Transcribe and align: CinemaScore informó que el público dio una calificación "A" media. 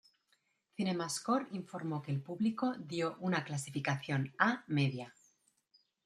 CinemaScore 0.77 1.45
informó 1.51 2.01
que 2.01 2.11
el 2.11 2.23
público 2.23 2.73
dio 2.75 3.17
una 3.19 3.43
calificación 3.43 4.33
"A" 4.39 4.63
media. 4.65 5.13